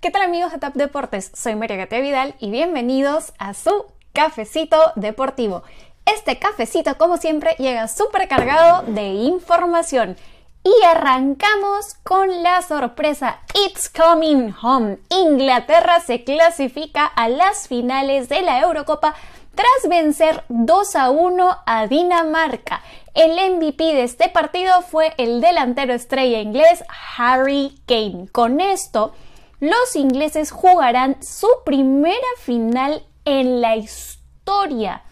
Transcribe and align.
¿Qué 0.00 0.10
tal 0.10 0.22
amigos 0.22 0.50
de 0.50 0.56
Tap 0.56 0.72
Deportes? 0.76 1.30
Soy 1.34 1.56
María 1.56 1.76
Gatea 1.76 2.00
Vidal 2.00 2.34
y 2.38 2.50
bienvenidos 2.50 3.34
a 3.38 3.52
su 3.52 3.84
cafecito 4.14 4.78
deportivo. 4.96 5.62
Este 6.06 6.38
cafecito, 6.38 6.96
como 6.96 7.18
siempre, 7.18 7.54
llega 7.58 7.86
súper 7.86 8.26
cargado 8.26 8.82
de 8.90 9.08
información. 9.08 10.16
Y 10.64 10.72
arrancamos 10.86 11.96
con 12.02 12.42
la 12.42 12.62
sorpresa 12.62 13.40
It's 13.66 13.90
Coming 13.90 14.54
Home. 14.62 15.00
Inglaterra 15.10 16.00
se 16.00 16.24
clasifica 16.24 17.04
a 17.04 17.28
las 17.28 17.68
finales 17.68 18.30
de 18.30 18.40
la 18.40 18.58
Eurocopa 18.60 19.14
tras 19.54 19.90
vencer 19.90 20.44
2 20.48 20.96
a 20.96 21.10
1 21.10 21.58
a 21.66 21.86
Dinamarca. 21.88 22.80
El 23.12 23.32
MVP 23.32 23.84
de 23.84 24.04
este 24.04 24.30
partido 24.30 24.80
fue 24.80 25.12
el 25.18 25.42
delantero 25.42 25.92
estrella 25.92 26.40
inglés 26.40 26.84
Harry 27.18 27.78
Kane. 27.86 28.28
Con 28.32 28.62
esto, 28.62 29.12
los 29.60 29.94
ingleses 29.94 30.50
jugarán 30.50 31.22
su 31.22 31.48
primera 31.64 32.16
final 32.38 33.04
en 33.24 33.60
la 33.60 33.76
historia 33.76 35.02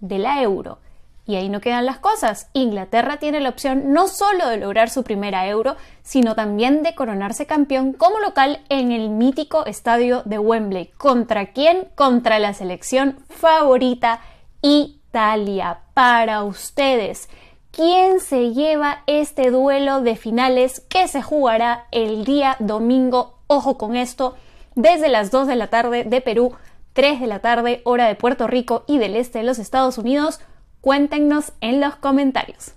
de 0.00 0.18
la 0.18 0.42
euro. 0.42 0.78
Y 1.24 1.34
ahí 1.34 1.48
no 1.48 1.60
quedan 1.60 1.86
las 1.86 1.98
cosas. 1.98 2.48
Inglaterra 2.52 3.16
tiene 3.16 3.40
la 3.40 3.48
opción 3.48 3.92
no 3.92 4.06
solo 4.06 4.48
de 4.48 4.58
lograr 4.58 4.90
su 4.90 5.02
primera 5.02 5.48
euro, 5.48 5.76
sino 6.02 6.36
también 6.36 6.84
de 6.84 6.94
coronarse 6.94 7.46
campeón 7.46 7.92
como 7.92 8.20
local 8.20 8.60
en 8.68 8.92
el 8.92 9.08
mítico 9.08 9.66
estadio 9.66 10.22
de 10.24 10.38
Wembley. 10.38 10.86
¿Contra 10.96 11.46
quién? 11.52 11.88
Contra 11.96 12.38
la 12.38 12.54
selección 12.54 13.18
favorita 13.28 14.20
Italia. 14.62 15.80
Para 15.94 16.44
ustedes, 16.44 17.28
¿quién 17.72 18.20
se 18.20 18.52
lleva 18.52 19.02
este 19.08 19.50
duelo 19.50 20.02
de 20.02 20.14
finales 20.14 20.80
que 20.88 21.08
se 21.08 21.22
jugará 21.22 21.86
el 21.90 22.24
día 22.24 22.54
domingo 22.60 23.35
Ojo 23.48 23.78
con 23.78 23.96
esto, 23.96 24.36
desde 24.74 25.08
las 25.08 25.30
2 25.30 25.46
de 25.46 25.56
la 25.56 25.68
tarde 25.68 26.04
de 26.04 26.20
Perú, 26.20 26.54
3 26.94 27.20
de 27.20 27.26
la 27.26 27.40
tarde 27.40 27.80
hora 27.84 28.06
de 28.06 28.14
Puerto 28.14 28.46
Rico 28.46 28.84
y 28.86 28.98
del 28.98 29.16
este 29.16 29.38
de 29.38 29.44
los 29.44 29.58
Estados 29.58 29.98
Unidos, 29.98 30.40
cuéntenos 30.80 31.52
en 31.60 31.80
los 31.80 31.96
comentarios. 31.96 32.72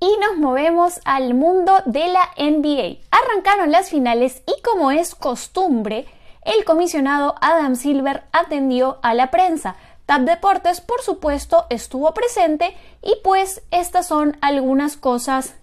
Y 0.00 0.08
nos 0.20 0.36
movemos 0.38 1.00
al 1.04 1.34
mundo 1.34 1.72
de 1.86 2.08
la 2.08 2.30
NBA. 2.36 2.98
Arrancaron 3.10 3.70
las 3.70 3.90
finales 3.90 4.42
y 4.46 4.60
como 4.62 4.90
es 4.90 5.14
costumbre, 5.14 6.06
el 6.42 6.64
comisionado 6.64 7.34
Adam 7.40 7.76
Silver 7.76 8.24
atendió 8.32 8.98
a 9.02 9.14
la 9.14 9.30
prensa. 9.30 9.76
TAP 10.06 10.22
Deportes, 10.22 10.80
por 10.80 11.02
supuesto, 11.02 11.66
estuvo 11.70 12.12
presente 12.14 12.76
y 13.02 13.14
pues 13.24 13.62
estas 13.70 14.06
son 14.06 14.36
algunas 14.40 14.96
cosas 14.96 15.56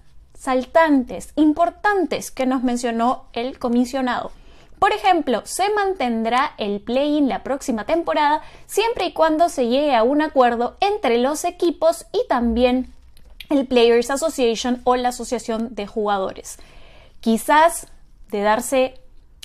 saltantes, 0.43 1.31
importantes 1.37 2.29
que 2.29 2.45
nos 2.45 2.63
mencionó 2.63 3.27
el 3.31 3.59
comisionado. 3.59 4.33
Por 4.77 4.91
ejemplo, 4.91 5.41
se 5.45 5.69
mantendrá 5.69 6.53
el 6.57 6.81
play-in 6.81 7.29
la 7.29 7.43
próxima 7.43 7.85
temporada 7.85 8.41
siempre 8.65 9.05
y 9.05 9.13
cuando 9.13 9.47
se 9.47 9.69
llegue 9.69 9.95
a 9.95 10.03
un 10.03 10.21
acuerdo 10.21 10.75
entre 10.81 11.17
los 11.17 11.45
equipos 11.45 12.07
y 12.11 12.27
también 12.27 12.93
el 13.49 13.65
Players 13.67 14.09
Association 14.09 14.81
o 14.83 14.97
la 14.97 15.09
Asociación 15.09 15.75
de 15.75 15.87
Jugadores. 15.87 16.57
Quizás 17.21 17.87
de 18.29 18.41
darse 18.41 18.95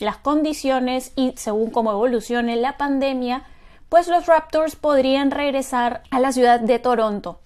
las 0.01 0.17
condiciones 0.17 1.13
y 1.15 1.33
según 1.37 1.71
cómo 1.71 1.93
evolucione 1.93 2.57
la 2.57 2.77
pandemia, 2.77 3.45
pues 3.89 4.09
los 4.09 4.27
Raptors 4.27 4.75
podrían 4.75 5.31
regresar 5.31 6.03
a 6.11 6.19
la 6.19 6.33
ciudad 6.33 6.59
de 6.59 6.81
Toronto 6.81 7.39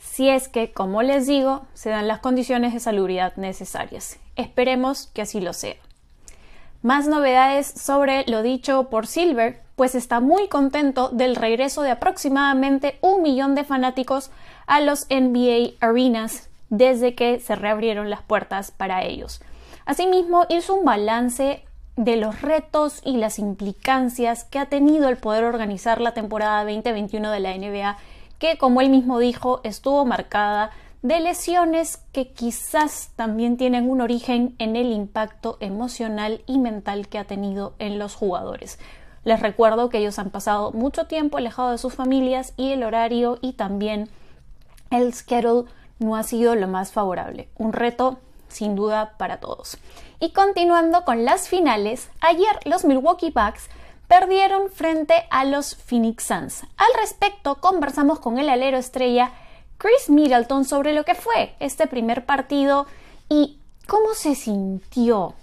si 0.00 0.30
es 0.30 0.48
que, 0.48 0.72
como 0.72 1.02
les 1.02 1.26
digo, 1.26 1.66
se 1.74 1.90
dan 1.90 2.08
las 2.08 2.18
condiciones 2.18 2.72
de 2.72 2.80
salubridad 2.80 3.36
necesarias. 3.36 4.18
Esperemos 4.34 5.08
que 5.12 5.22
así 5.22 5.40
lo 5.40 5.52
sea. 5.52 5.76
Más 6.82 7.06
novedades 7.06 7.66
sobre 7.66 8.24
lo 8.26 8.42
dicho 8.42 8.88
por 8.88 9.06
Silver, 9.06 9.60
pues 9.76 9.94
está 9.94 10.20
muy 10.20 10.48
contento 10.48 11.10
del 11.10 11.36
regreso 11.36 11.82
de 11.82 11.90
aproximadamente 11.90 12.98
un 13.02 13.22
millón 13.22 13.54
de 13.54 13.64
fanáticos 13.64 14.30
a 14.66 14.80
los 14.80 15.06
NBA 15.10 15.74
Arenas 15.80 16.48
desde 16.70 17.14
que 17.14 17.38
se 17.38 17.54
reabrieron 17.54 18.08
las 18.08 18.22
puertas 18.22 18.70
para 18.70 19.04
ellos. 19.04 19.42
Asimismo, 19.84 20.46
hizo 20.48 20.74
un 20.74 20.84
balance 20.86 21.64
de 21.96 22.16
los 22.16 22.40
retos 22.40 23.02
y 23.04 23.18
las 23.18 23.38
implicancias 23.38 24.44
que 24.44 24.58
ha 24.58 24.66
tenido 24.66 25.10
el 25.10 25.18
poder 25.18 25.44
organizar 25.44 26.00
la 26.00 26.14
temporada 26.14 26.64
2021 26.64 27.30
de 27.30 27.40
la 27.40 27.54
NBA 27.54 27.98
que, 28.40 28.58
como 28.58 28.80
él 28.80 28.90
mismo 28.90 29.20
dijo, 29.20 29.60
estuvo 29.62 30.04
marcada 30.04 30.70
de 31.02 31.20
lesiones 31.20 31.98
que 32.12 32.32
quizás 32.32 33.10
también 33.14 33.56
tienen 33.56 33.88
un 33.88 34.00
origen 34.00 34.56
en 34.58 34.76
el 34.76 34.92
impacto 34.92 35.56
emocional 35.60 36.42
y 36.46 36.58
mental 36.58 37.08
que 37.08 37.18
ha 37.18 37.24
tenido 37.24 37.74
en 37.78 37.98
los 37.98 38.14
jugadores. 38.14 38.78
Les 39.24 39.40
recuerdo 39.40 39.90
que 39.90 39.98
ellos 39.98 40.18
han 40.18 40.30
pasado 40.30 40.72
mucho 40.72 41.04
tiempo 41.06 41.36
alejados 41.38 41.72
de 41.72 41.78
sus 41.78 41.94
familias 41.94 42.54
y 42.56 42.72
el 42.72 42.82
horario 42.82 43.38
y 43.42 43.52
también 43.52 44.08
el 44.90 45.12
schedule 45.14 45.68
no 45.98 46.16
ha 46.16 46.22
sido 46.22 46.54
lo 46.54 46.66
más 46.66 46.92
favorable. 46.92 47.48
Un 47.56 47.74
reto 47.74 48.18
sin 48.48 48.74
duda 48.74 49.14
para 49.18 49.36
todos. 49.38 49.76
Y 50.18 50.32
continuando 50.32 51.04
con 51.04 51.24
las 51.24 51.48
finales, 51.48 52.10
ayer 52.20 52.58
los 52.64 52.84
Milwaukee 52.84 53.30
Bucks 53.30 53.68
perdieron 54.10 54.72
frente 54.72 55.14
a 55.30 55.44
los 55.44 55.76
Phoenix 55.76 56.24
Suns. 56.24 56.64
Al 56.76 57.00
respecto, 57.00 57.60
conversamos 57.60 58.18
con 58.18 58.40
el 58.40 58.48
alero 58.48 58.76
estrella 58.76 59.30
Chris 59.78 60.10
Middleton 60.10 60.64
sobre 60.64 60.94
lo 60.94 61.04
que 61.04 61.14
fue 61.14 61.54
este 61.60 61.86
primer 61.86 62.26
partido 62.26 62.86
y 63.28 63.60
cómo 63.86 64.14
se 64.14 64.34
sintió. 64.34 65.36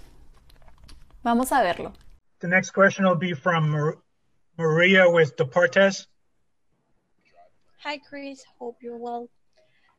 Vamos 1.22 1.50
a 1.50 1.62
verlo. 1.62 1.94
The 2.40 2.48
next 2.48 2.72
question 2.72 3.06
will 3.06 3.18
be 3.18 3.34
from 3.34 3.70
Maria 4.58 5.08
with 5.08 5.34
Deportes. 5.38 6.06
Hi, 7.84 7.98
Chris. 7.98 8.44
Hope 8.58 8.76
you're 8.82 8.98
well. 8.98 9.30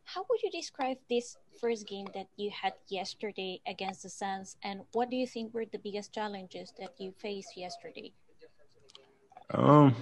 How 0.04 0.24
would 0.30 0.44
you 0.44 0.52
describe 0.52 1.00
this 1.10 1.38
first 1.60 1.88
game 1.88 2.06
that 2.14 2.28
you 2.38 2.52
had 2.52 2.74
yesterday 2.88 3.62
against 3.66 4.04
the 4.04 4.10
Suns, 4.10 4.58
and 4.64 4.82
what 4.94 5.10
do 5.10 5.16
you 5.16 5.26
think 5.26 5.56
were 5.56 5.66
the 5.66 5.80
biggest 5.80 6.14
challenges 6.14 6.72
that 6.78 6.94
you 7.00 7.14
faced 7.18 7.58
yesterday? 7.58 8.14
Um, 9.54 9.96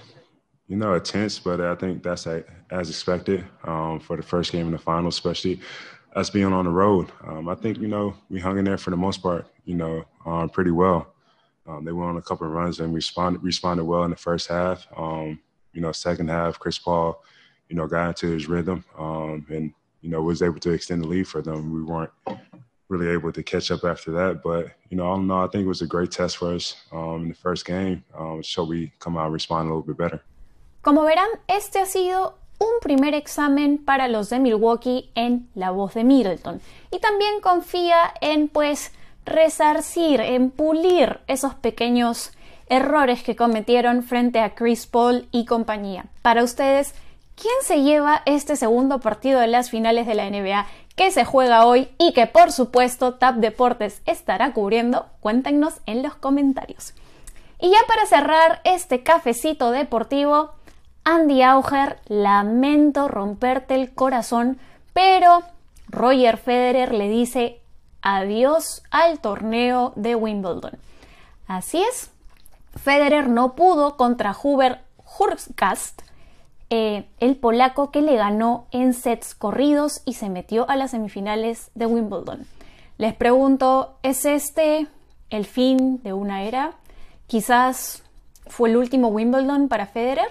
you 0.67 0.75
know, 0.75 0.93
intense, 0.93 1.39
but 1.39 1.61
I 1.61 1.75
think 1.75 2.03
that's 2.03 2.25
a, 2.25 2.43
as 2.71 2.89
expected 2.89 3.45
um, 3.63 3.99
for 3.99 4.17
the 4.17 4.23
first 4.23 4.51
game 4.51 4.65
in 4.65 4.71
the 4.71 4.77
final, 4.77 5.07
especially 5.07 5.61
us 6.15 6.29
being 6.29 6.51
on 6.51 6.65
the 6.65 6.71
road. 6.71 7.11
Um, 7.25 7.47
I 7.47 7.55
think 7.55 7.77
you 7.79 7.87
know 7.87 8.15
we 8.29 8.39
hung 8.39 8.57
in 8.57 8.65
there 8.65 8.77
for 8.77 8.89
the 8.89 8.97
most 8.97 9.21
part, 9.21 9.47
you 9.65 9.75
know, 9.75 10.05
um, 10.25 10.49
pretty 10.49 10.71
well. 10.71 11.13
Um, 11.67 11.85
they 11.85 11.91
went 11.91 12.09
on 12.09 12.17
a 12.17 12.21
couple 12.21 12.47
of 12.47 12.53
runs 12.53 12.79
and 12.79 12.93
responded 12.93 13.43
responded 13.43 13.85
well 13.85 14.03
in 14.03 14.09
the 14.09 14.17
first 14.17 14.47
half. 14.47 14.87
Um, 14.95 15.39
you 15.73 15.81
know, 15.81 15.91
second 15.91 16.29
half, 16.29 16.59
Chris 16.59 16.79
Paul, 16.79 17.23
you 17.69 17.75
know, 17.75 17.87
got 17.87 18.09
into 18.09 18.27
his 18.27 18.47
rhythm 18.47 18.83
um, 18.97 19.45
and 19.49 19.73
you 20.01 20.09
know 20.09 20.21
was 20.21 20.41
able 20.41 20.59
to 20.59 20.71
extend 20.71 21.03
the 21.03 21.07
lead 21.07 21.27
for 21.27 21.41
them. 21.41 21.73
We 21.73 21.83
weren't 21.83 22.11
really 22.89 23.09
able 23.09 23.31
to 23.31 23.43
catch 23.43 23.71
up 23.71 23.83
after 23.83 24.11
that. 24.11 24.41
But 24.43 24.71
you 24.89 24.97
know, 24.97 25.05
all 25.05 25.19
in 25.19 25.29
all, 25.31 25.45
I 25.45 25.47
think 25.47 25.65
it 25.65 25.67
was 25.67 25.81
a 25.81 25.87
great 25.87 26.11
test 26.11 26.37
for 26.37 26.53
us 26.53 26.75
um, 26.91 27.23
in 27.23 27.29
the 27.29 27.35
first 27.35 27.65
game. 27.65 28.03
Um, 28.17 28.43
so 28.43 28.63
we 28.63 28.91
come 28.99 29.17
out 29.17 29.25
and 29.25 29.33
respond 29.33 29.69
a 29.69 29.73
little 29.73 29.83
bit 29.83 29.97
better. 29.97 30.21
Como 30.81 31.03
verán, 31.03 31.27
este 31.47 31.79
ha 31.79 31.85
sido 31.85 32.37
un 32.59 32.79
primer 32.81 33.13
examen 33.13 33.77
para 33.77 34.07
los 34.07 34.29
de 34.29 34.39
Milwaukee 34.39 35.11
en 35.15 35.49
la 35.53 35.71
voz 35.71 35.93
de 35.93 36.03
Middleton 36.03 36.61
y 36.91 36.99
también 36.99 37.41
confía 37.41 38.13
en 38.21 38.47
pues 38.47 38.93
resarcir, 39.25 40.21
en 40.21 40.49
pulir 40.49 41.19
esos 41.27 41.53
pequeños 41.55 42.31
errores 42.69 43.23
que 43.23 43.35
cometieron 43.35 44.03
frente 44.03 44.39
a 44.39 44.55
Chris 44.55 44.87
Paul 44.87 45.27
y 45.31 45.45
compañía. 45.45 46.05
Para 46.21 46.43
ustedes, 46.43 46.95
¿quién 47.39 47.53
se 47.63 47.83
lleva 47.83 48.23
este 48.25 48.55
segundo 48.57 48.99
partido 48.99 49.39
de 49.39 49.47
las 49.47 49.69
finales 49.69 50.07
de 50.07 50.15
la 50.15 50.29
NBA? 50.29 50.65
que 50.97 51.11
se 51.11 51.25
juega 51.25 51.65
hoy 51.65 51.89
y 51.99 52.11
que 52.11 52.25
por 52.25 52.51
supuesto 52.51 53.13
TAP 53.13 53.35
Deportes 53.35 54.01
estará 54.07 54.51
cubriendo, 54.51 55.05
cuéntenos 55.19 55.75
en 55.85 56.01
los 56.01 56.15
comentarios. 56.15 56.95
Y 57.59 57.69
ya 57.69 57.77
para 57.87 58.07
cerrar 58.07 58.61
este 58.63 59.03
cafecito 59.03 59.69
deportivo, 59.69 60.53
Andy 61.03 61.43
Auger, 61.43 61.99
lamento 62.07 63.07
romperte 63.07 63.75
el 63.75 63.93
corazón, 63.93 64.57
pero 64.93 65.43
Roger 65.87 66.37
Federer 66.37 66.93
le 66.93 67.09
dice 67.09 67.61
adiós 68.01 68.81
al 68.89 69.19
torneo 69.19 69.93
de 69.95 70.15
Wimbledon. 70.15 70.79
Así 71.47 71.79
es, 71.83 72.09
Federer 72.75 73.29
no 73.29 73.53
pudo 73.53 73.97
contra 73.97 74.35
Hubert 74.41 74.81
Hurkacz 75.19 75.93
eh, 76.69 77.09
el 77.19 77.37
polaco 77.37 77.91
que 77.91 78.01
le 78.01 78.15
ganó 78.15 78.67
en 78.71 78.93
sets 78.93 79.35
corridos 79.35 80.01
y 80.05 80.13
se 80.13 80.29
metió 80.29 80.69
a 80.69 80.75
las 80.75 80.91
semifinales 80.91 81.71
de 81.75 81.85
Wimbledon. 81.85 82.45
Les 82.97 83.13
pregunto, 83.13 83.97
¿es 84.03 84.25
este 84.25 84.87
el 85.29 85.45
fin 85.45 86.01
de 86.03 86.13
una 86.13 86.43
era? 86.43 86.73
Quizás 87.27 88.03
fue 88.47 88.69
el 88.69 88.77
último 88.77 89.09
Wimbledon 89.09 89.67
para 89.67 89.85
Federer. 89.85 90.27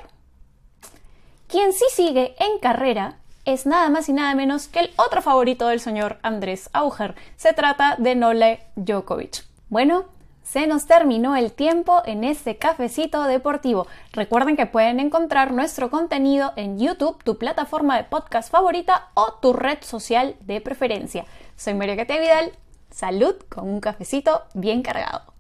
Quien 1.49 1.73
sí 1.73 1.85
sigue 1.91 2.35
en 2.38 2.59
carrera 2.59 3.19
es 3.44 3.65
nada 3.65 3.88
más 3.88 4.09
y 4.09 4.12
nada 4.12 4.35
menos 4.35 4.67
que 4.67 4.81
el 4.81 4.91
otro 4.97 5.23
favorito 5.23 5.69
del 5.69 5.81
señor 5.81 6.19
Andrés 6.23 6.69
Auger. 6.73 7.15
Se 7.37 7.53
trata 7.53 7.94
de 7.97 8.17
Nole 8.17 8.61
Djokovic. 8.75 9.44
Bueno, 9.69 10.06
se 10.47 10.67
nos 10.67 10.87
terminó 10.87 11.35
el 11.35 11.53
tiempo 11.53 12.03
en 12.07 12.23
este 12.23 12.57
cafecito 12.57 13.25
deportivo. 13.25 13.87
Recuerden 14.13 14.57
que 14.57 14.67
pueden 14.67 15.01
encontrar 15.01 15.53
nuestro 15.53 15.91
contenido 15.91 16.53
en 16.57 16.79
YouTube, 16.79 17.23
tu 17.25 17.37
plataforma 17.37 17.97
de 17.97 18.05
podcast 18.05 18.51
favorita 18.51 19.09
o 19.15 19.35
tu 19.35 19.53
red 19.53 19.79
social 19.81 20.37
de 20.41 20.61
preferencia. 20.61 21.25
Soy 21.57 21.75
María 21.75 21.97
Cate 21.97 22.21
Vidal. 22.21 22.53
Salud 22.91 23.35
con 23.49 23.69
un 23.69 23.81
cafecito 23.81 24.45
bien 24.55 24.83
cargado. 24.83 25.36